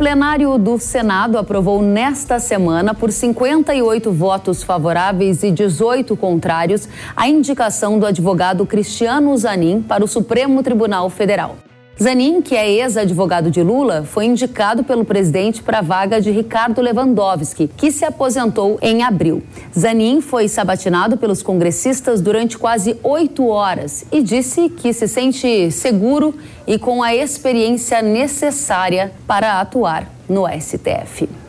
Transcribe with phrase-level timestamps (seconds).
[0.00, 7.98] plenário do Senado aprovou nesta semana, por 58 votos favoráveis e 18 contrários, a indicação
[7.98, 11.58] do advogado Cristiano Zanin para o Supremo Tribunal Federal.
[12.02, 16.80] Zanin, que é ex-advogado de Lula, foi indicado pelo presidente para a vaga de Ricardo
[16.80, 19.42] Lewandowski, que se aposentou em abril.
[19.78, 26.34] Zanin foi sabatinado pelos congressistas durante quase oito horas e disse que se sente seguro
[26.66, 31.39] e com a experiência necessária para atuar no STF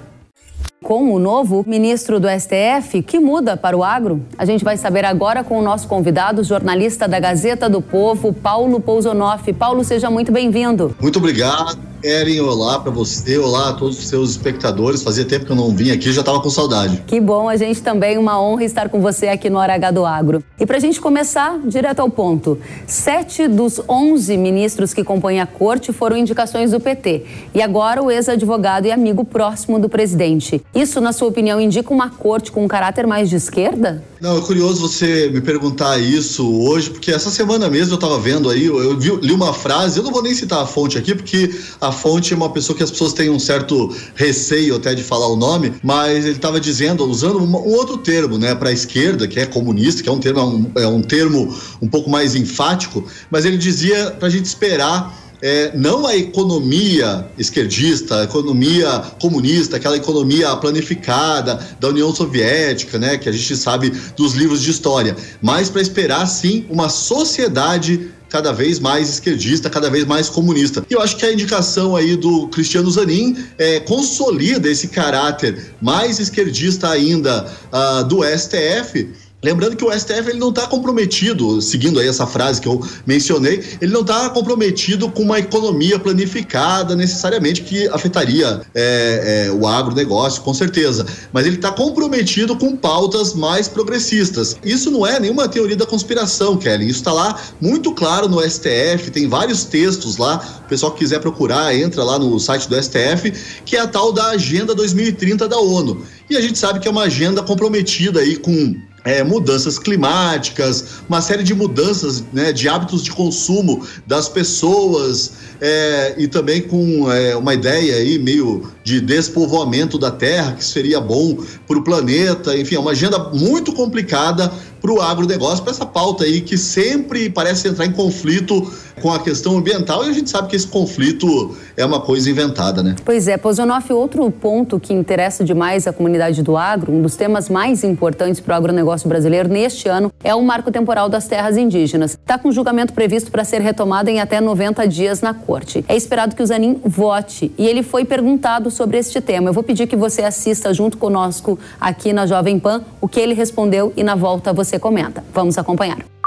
[0.84, 4.22] com o novo ministro do STF, que muda para o agro?
[4.35, 8.80] A gente vai saber agora com o nosso convidado, jornalista da Gazeta do Povo, Paulo
[8.80, 9.53] Pousonoff.
[9.53, 10.95] Paulo, seja muito bem-vindo.
[10.99, 11.91] Muito obrigado.
[12.04, 15.04] Eren, olá para você, olá a todos os seus espectadores.
[15.04, 17.04] Fazia tempo que eu não vim aqui, já estava com saudade.
[17.05, 20.06] Que bom, a gente também, uma honra estar com você aqui no Hora H do
[20.06, 20.44] Agro.
[20.59, 25.45] E para a gente começar, direto ao ponto: sete dos onze ministros que compõem a
[25.45, 27.23] corte foram indicações do PT.
[27.53, 30.62] E agora o ex-advogado e amigo próximo do presidente.
[30.73, 34.03] Isso, na sua opinião, indica uma corte com um caráter mais de esquerda?
[34.22, 38.52] Não, é curioso você me perguntar isso hoje, porque essa semana mesmo eu estava vendo
[38.52, 41.91] aí, eu li uma frase, eu não vou nem citar a fonte aqui, porque a
[41.92, 45.28] a fonte é uma pessoa que as pessoas têm um certo receio até de falar
[45.28, 49.39] o nome, mas ele estava dizendo, usando um, outro termo, né, para a esquerda, que
[49.39, 53.06] é comunista, que é um termo, é um, é um termo um pouco mais enfático,
[53.30, 59.75] mas ele dizia para a gente esperar é, não a economia esquerdista, a economia comunista,
[59.75, 65.16] aquela economia planificada da União Soviética, né, que a gente sabe dos livros de história,
[65.42, 70.84] mas para esperar sim uma sociedade cada vez mais esquerdista, cada vez mais comunista.
[70.90, 76.18] E eu acho que a indicação aí do Cristiano Zanin é, consolida esse caráter mais
[76.18, 79.09] esquerdista ainda uh, do STF
[79.44, 83.64] Lembrando que o STF ele não está comprometido, seguindo aí essa frase que eu mencionei,
[83.81, 90.44] ele não está comprometido com uma economia planificada necessariamente que afetaria é, é, o agronegócio,
[90.44, 91.07] com certeza.
[91.34, 94.57] Mas ele está comprometido com pautas mais progressistas.
[94.63, 96.88] Isso não é nenhuma teoria da conspiração, Kelly.
[96.88, 100.62] Isso está lá muito claro no STF, tem vários textos lá.
[100.66, 103.34] O pessoal que quiser procurar, entra lá no site do STF,
[103.66, 106.06] que é a tal da Agenda 2030 da ONU.
[106.29, 111.22] E a gente sabe que é uma agenda comprometida aí com é, mudanças climáticas, uma
[111.22, 117.35] série de mudanças né, de hábitos de consumo das pessoas é, e também com é,
[117.35, 122.75] uma ideia aí meio de despovoamento da Terra, que seria bom para o planeta, enfim,
[122.75, 124.51] é uma agenda muito complicada
[124.81, 129.19] para o agronegócio, para essa pauta aí que sempre parece entrar em conflito com a
[129.19, 132.95] questão ambiental e a gente sabe que esse conflito é uma coisa inventada, né?
[133.03, 137.50] Pois é, Pozonoff, outro ponto que interessa demais a comunidade do agro, um dos temas
[137.50, 142.11] mais importantes para o agronegócio brasileiro neste ano é o marco temporal das terras indígenas.
[142.11, 145.84] Está com julgamento previsto para ser retomado em até 90 dias na corte.
[145.88, 149.50] É esperado que o Zanin vote e ele foi perguntado sobre este tema.
[149.50, 153.34] Eu vou pedir que você assista junto conosco aqui na Jovem Pan o que ele
[153.34, 155.23] respondeu e na volta você comenta.
[155.34, 156.21] Vamos acompanhar.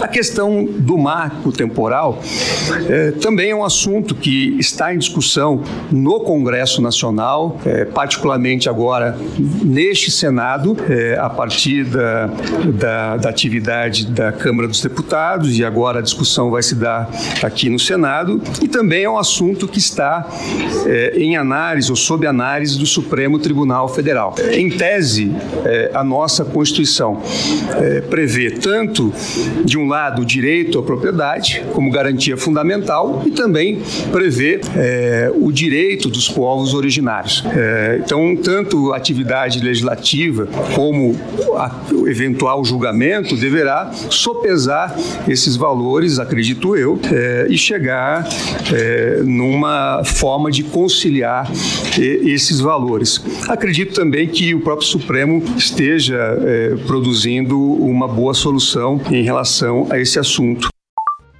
[0.00, 2.22] A questão do marco temporal
[2.88, 9.18] é, também é um assunto que está em discussão no Congresso Nacional, é, particularmente agora
[9.62, 12.26] neste Senado, é, a partir da,
[12.74, 17.10] da, da, atividade da Câmara dos Deputados, e agora a discussão vai se dar
[17.42, 20.26] aqui no Senado, e também é um assunto que está
[20.86, 24.34] é, em análise ou sob análise do Supremo Tribunal Federal.
[24.50, 25.34] Em tese,
[25.64, 27.20] é, a nossa Constituição
[27.76, 29.12] é, prevê tanto
[29.64, 33.80] de um lado, o direito à propriedade como garantia fundamental e também
[34.10, 37.44] prevê é, o direito dos povos originários.
[37.54, 41.14] É, então, tanto a atividade legislativa como
[41.56, 44.96] a, o eventual julgamento deverá sopesar
[45.28, 48.26] esses valores, acredito eu, é, e chegar
[48.72, 51.50] é, numa forma de conciliar
[51.98, 53.22] esses valores.
[53.48, 59.98] Acredito também que o próprio Supremo esteja é, produzindo uma boa solução em relação a
[59.98, 60.68] esse assunto.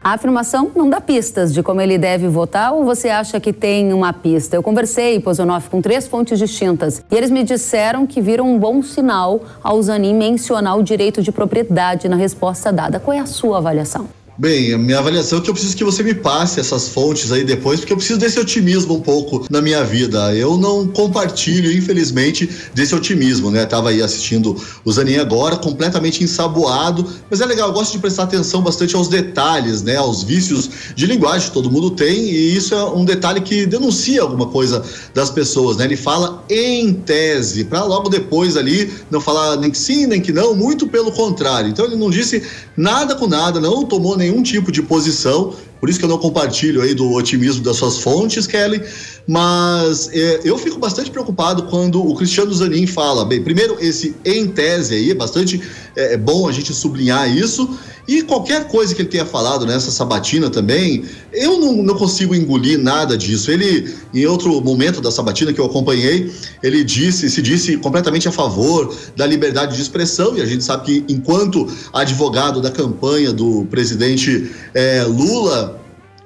[0.02, 3.92] A afirmação não dá pistas de como ele deve votar ou você acha que tem
[3.92, 4.56] uma pista?
[4.56, 8.82] Eu conversei, Pozonoff, com três fontes distintas e eles me disseram que viram um bom
[8.82, 12.98] sinal ao Zanin mencionar o direito de propriedade na resposta dada.
[12.98, 14.08] Qual é a sua avaliação?
[14.40, 17.44] Bem, a minha avaliação é que eu preciso que você me passe essas fontes aí
[17.44, 20.34] depois, porque eu preciso desse otimismo um pouco na minha vida.
[20.34, 23.66] Eu não compartilho, infelizmente, desse otimismo, né?
[23.66, 28.22] Tava aí assistindo o Zanin agora, completamente ensaboado, mas é legal, eu gosto de prestar
[28.22, 29.96] atenção bastante aos detalhes, né?
[29.96, 34.22] Aos vícios de linguagem que todo mundo tem, e isso é um detalhe que denuncia
[34.22, 34.82] alguma coisa
[35.12, 35.84] das pessoas, né?
[35.84, 40.32] Ele fala em tese, para logo depois ali não falar nem que sim, nem que
[40.32, 41.68] não, muito pelo contrário.
[41.68, 42.42] Então ele não disse
[42.74, 46.18] nada com nada, não tomou nenhum nenhum tipo de posição Por isso que eu não
[46.18, 48.82] compartilho aí do otimismo das suas fontes, Kelly.
[49.26, 53.24] Mas é, eu fico bastante preocupado quando o Cristiano Zanin fala.
[53.24, 55.60] Bem, primeiro, esse em tese aí, é bastante
[55.96, 57.78] é, é bom a gente sublinhar isso.
[58.10, 62.76] E qualquer coisa que ele tenha falado nessa sabatina também, eu não, não consigo engolir
[62.76, 63.52] nada disso.
[63.52, 66.28] Ele, em outro momento da sabatina que eu acompanhei,
[66.60, 70.86] ele disse, se disse completamente a favor da liberdade de expressão, e a gente sabe
[70.86, 75.69] que, enquanto advogado da campanha do presidente é, Lula,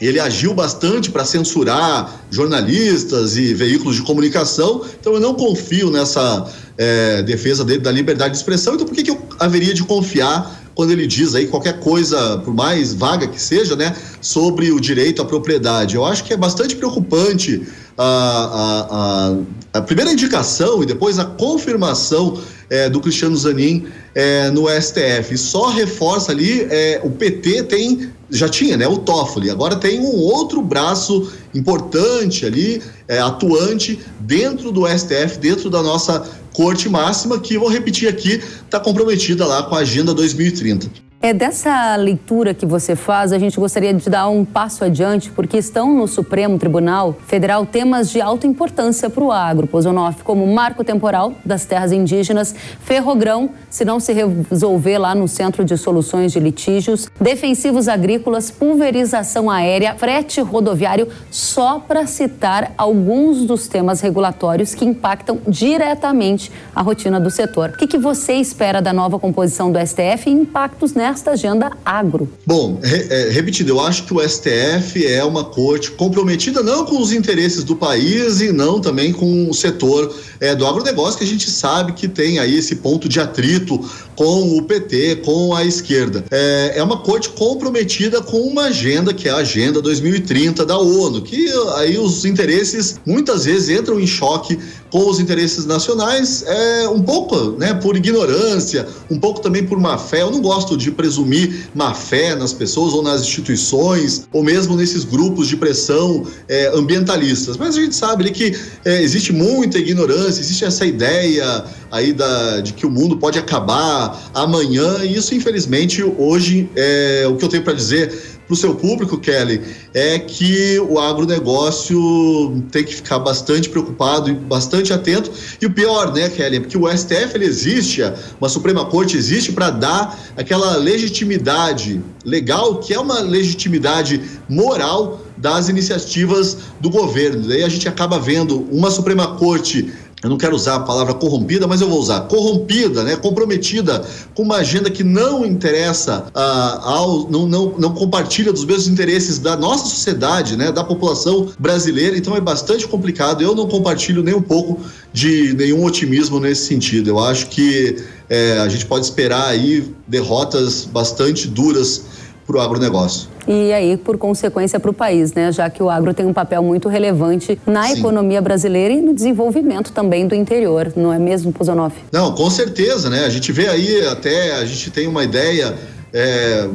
[0.00, 6.50] ele agiu bastante para censurar jornalistas e veículos de comunicação, então eu não confio nessa
[6.76, 10.62] é, defesa dele da liberdade de expressão, então por que, que eu haveria de confiar
[10.74, 15.22] quando ele diz aí qualquer coisa, por mais vaga que seja, né, sobre o direito
[15.22, 15.94] à propriedade.
[15.94, 17.62] Eu acho que é bastante preocupante
[17.96, 22.40] a, a, a, a primeira indicação e depois a confirmação
[22.70, 25.36] é, do Cristiano Zanin é, no STF.
[25.36, 30.16] Só reforça ali, é, o PT tem, já tinha, né, o Toffoli, agora tem um
[30.16, 37.58] outro braço importante ali, é, atuante dentro do STF, dentro da nossa corte máxima, que
[37.58, 41.03] vou repetir aqui, está comprometida lá com a Agenda 2030.
[41.24, 45.56] É dessa leitura que você faz, a gente gostaria de dar um passo adiante, porque
[45.56, 50.84] estão no Supremo Tribunal Federal temas de alta importância para o agro, Pozonoff, como marco
[50.84, 56.38] temporal das terras indígenas, ferrogrão, se não se resolver lá no Centro de Soluções de
[56.38, 64.84] Litígios, defensivos agrícolas, pulverização aérea, frete rodoviário, só para citar alguns dos temas regulatórios que
[64.84, 67.70] impactam diretamente a rotina do setor.
[67.70, 71.13] O que, que você espera da nova composição do STF e impactos nessa?
[71.14, 72.28] Nesta agenda agro.
[72.44, 77.00] Bom, re, é, repetindo, eu acho que o STF é uma corte comprometida não com
[77.00, 81.26] os interesses do país e não também com o setor é, do agronegócio, que a
[81.26, 83.78] gente sabe que tem aí esse ponto de atrito
[84.16, 86.24] com o PT, com a esquerda.
[86.30, 91.22] É, é uma corte comprometida com uma agenda que é a Agenda 2030 da ONU,
[91.22, 94.58] que aí os interesses muitas vezes entram em choque
[94.90, 99.98] com os interesses nacionais, é, um pouco né, por ignorância, um pouco também por má
[99.98, 100.22] fé.
[100.22, 105.04] Eu não gosto de presumir má fé nas pessoas ou nas instituições, ou mesmo nesses
[105.04, 107.58] grupos de pressão é, ambientalistas.
[107.58, 108.56] Mas a gente sabe que
[108.86, 114.30] é, existe muita ignorância, existe essa ideia aí da, de que o mundo pode acabar
[114.32, 118.74] amanhã, e isso, infelizmente, hoje, é, o que eu tenho para dizer para o seu
[118.74, 119.60] público, Kelly,
[119.94, 125.30] é que o agronegócio tem que ficar bastante preocupado e bastante atento.
[125.60, 128.02] E o pior, né, Kelly, é porque o STF ele existe,
[128.38, 135.68] uma Suprema Corte existe para dar aquela legitimidade legal, que é uma legitimidade moral das
[135.68, 137.48] iniciativas do governo.
[137.48, 139.92] Daí a gente acaba vendo uma Suprema Corte
[140.24, 144.02] eu não quero usar a palavra corrompida, mas eu vou usar corrompida, né, comprometida
[144.34, 149.38] com uma agenda que não interessa ah, ao, não, não, não compartilha dos mesmos interesses
[149.38, 152.16] da nossa sociedade, né, da população brasileira.
[152.16, 153.42] Então é bastante complicado.
[153.42, 154.80] Eu não compartilho nem um pouco
[155.12, 157.10] de nenhum otimismo nesse sentido.
[157.10, 162.13] Eu acho que é, a gente pode esperar aí derrotas bastante duras
[162.46, 163.28] para o agronegócio.
[163.46, 165.52] E aí, por consequência, para o país, né?
[165.52, 167.98] Já que o agro tem um papel muito relevante na Sim.
[167.98, 171.96] economia brasileira e no desenvolvimento também do interior, não é mesmo, Puzonoff?
[172.10, 173.24] Não, com certeza, né?
[173.24, 175.74] A gente vê aí até, a gente tem uma ideia
[176.12, 176.68] é,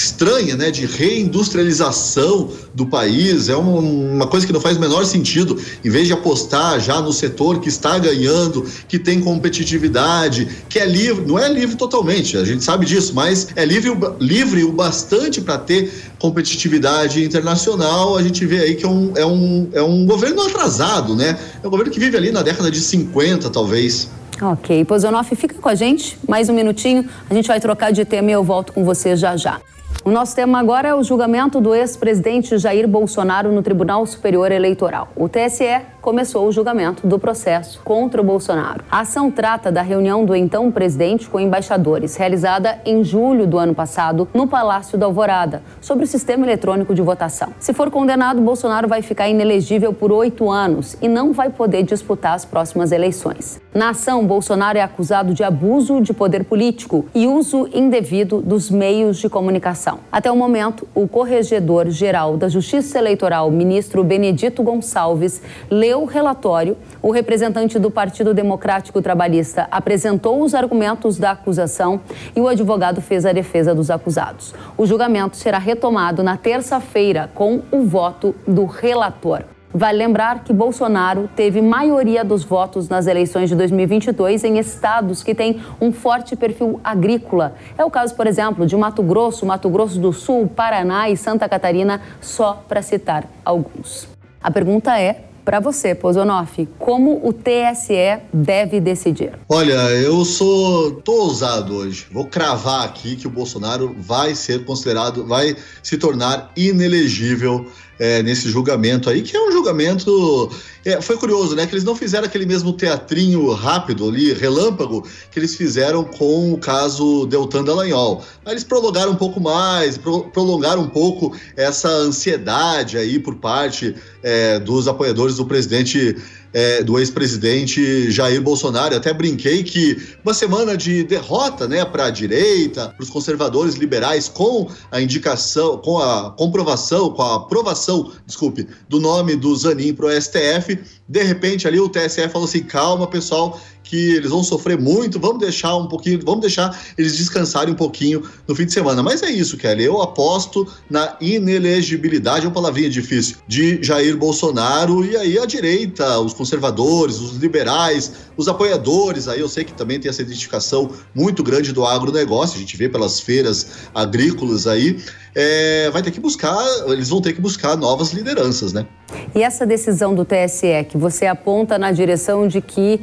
[0.00, 3.48] estranha, né, de reindustrialização do país.
[3.48, 5.60] É uma, uma, coisa que não faz o menor sentido.
[5.84, 10.86] Em vez de apostar já no setor que está ganhando, que tem competitividade, que é
[10.86, 15.40] livre, não é livre totalmente, a gente sabe disso, mas é livre, livre o bastante
[15.40, 18.16] para ter competitividade internacional.
[18.16, 21.38] A gente vê aí que é um, é, um, é um governo atrasado, né?
[21.62, 24.08] É um governo que vive ali na década de 50, talvez.
[24.40, 27.06] Ok, Pozonoff, fica com a gente mais um minutinho.
[27.28, 29.60] A gente vai trocar de tema e eu volto com você já já.
[30.02, 35.08] O nosso tema agora é o julgamento do ex-presidente Jair Bolsonaro no Tribunal Superior Eleitoral.
[35.14, 38.82] O TSE começou o julgamento do processo contra o Bolsonaro.
[38.90, 43.74] A ação trata da reunião do então presidente com embaixadores, realizada em julho do ano
[43.74, 47.52] passado no Palácio da Alvorada, sobre o sistema eletrônico de votação.
[47.60, 52.32] Se for condenado, Bolsonaro vai ficar inelegível por oito anos e não vai poder disputar
[52.32, 53.60] as próximas eleições.
[53.72, 59.18] Na ação, Bolsonaro é acusado de abuso de poder político e uso indevido dos meios
[59.18, 60.00] de comunicação.
[60.10, 67.12] Até o momento, o corregedor-geral da Justiça Eleitoral, ministro Benedito Gonçalves, leu o relatório, o
[67.12, 72.00] representante do Partido Democrático Trabalhista apresentou os argumentos da acusação
[72.34, 74.52] e o advogado fez a defesa dos acusados.
[74.76, 79.44] O julgamento será retomado na terça-feira com o voto do relator.
[79.72, 85.32] Vale lembrar que Bolsonaro teve maioria dos votos nas eleições de 2022 em estados que
[85.32, 87.54] têm um forte perfil agrícola.
[87.78, 91.48] É o caso, por exemplo, de Mato Grosso, Mato Grosso do Sul, Paraná e Santa
[91.48, 94.08] Catarina, só para citar alguns.
[94.42, 99.32] A pergunta é para você, Pozonoff, como o TSE deve decidir?
[99.48, 102.06] Olha, eu sou tô ousado hoje.
[102.12, 107.66] Vou cravar aqui que o Bolsonaro vai ser considerado, vai se tornar inelegível
[108.00, 110.50] é, nesse julgamento aí, que é um julgamento.
[110.86, 111.66] É, foi curioso, né?
[111.66, 116.58] Que eles não fizeram aquele mesmo teatrinho rápido ali, relâmpago, que eles fizeram com o
[116.58, 118.24] caso Deltan Dallagnol.
[118.46, 123.94] Aí eles prolongaram um pouco mais, pro, prolongaram um pouco essa ansiedade aí por parte
[124.22, 126.16] é, dos apoiadores do presidente
[126.52, 128.94] é, do ex-presidente Jair Bolsonaro.
[128.94, 134.28] Até brinquei que uma semana de derrota né, para a direita, para os conservadores liberais,
[134.28, 140.06] com a indicação, com a comprovação, com a aprovação, desculpe, do nome do Zanin para
[140.06, 140.78] o STF,
[141.10, 145.40] de repente ali o TSE falou assim: calma, pessoal, que eles vão sofrer muito, vamos
[145.40, 149.02] deixar um pouquinho, vamos deixar eles descansarem um pouquinho no fim de semana.
[149.02, 149.82] Mas é isso, Kelly.
[149.82, 156.20] Eu aposto na inelegibilidade, é uma palavrinha difícil, de Jair Bolsonaro e aí a direita,
[156.20, 161.42] os conservadores, os liberais, os apoiadores, aí eu sei que também tem essa identificação muito
[161.42, 165.02] grande do agronegócio, a gente vê pelas feiras agrícolas aí,
[165.34, 168.86] é, vai ter que buscar, eles vão ter que buscar novas lideranças, né?
[169.34, 173.00] E essa decisão do TSE que você aponta na direção de que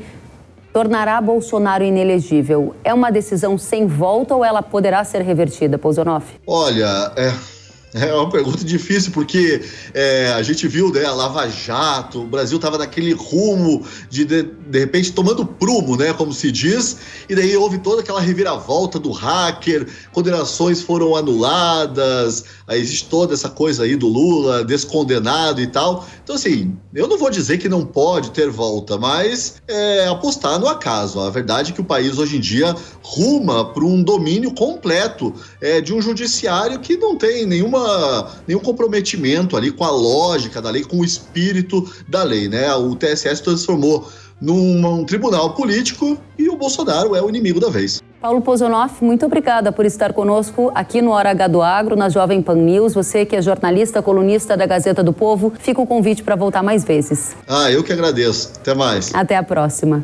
[0.74, 2.76] tornará Bolsonaro inelegível.
[2.84, 6.36] É uma decisão sem volta ou ela poderá ser revertida, Pousonoff?
[6.46, 7.57] Olha, é
[8.06, 9.62] é uma pergunta difícil, porque
[9.94, 14.44] é, a gente viu né, a Lava Jato, o Brasil estava naquele rumo de, de,
[14.44, 16.98] de repente, tomando prumo, né, como se diz,
[17.30, 23.50] e daí houve toda aquela reviravolta do hacker, condenações foram anuladas, aí existe toda essa
[23.50, 26.06] coisa aí do Lula descondenado e tal.
[26.24, 30.68] Então, assim, eu não vou dizer que não pode ter volta, mas é, apostar no
[30.68, 31.20] acaso.
[31.20, 35.80] A verdade é que o país hoje em dia ruma para um domínio completo é,
[35.80, 40.70] de um judiciário que não tem nenhuma nenhuma, nenhum comprometimento ali com a lógica da
[40.70, 42.74] lei, com o espírito da lei, né?
[42.76, 44.08] O TSE se transformou
[44.40, 48.02] num um tribunal político e o Bolsonaro é o inimigo da vez.
[48.22, 52.42] Paulo Pozonoff, muito obrigada por estar conosco aqui no Hora H do Agro, na Jovem
[52.42, 52.94] Pan News.
[52.94, 56.84] Você que é jornalista, colunista da Gazeta do Povo, fica o convite para voltar mais
[56.84, 57.36] vezes.
[57.48, 58.54] Ah, eu que agradeço.
[58.60, 59.14] Até mais.
[59.14, 60.04] Até a próxima.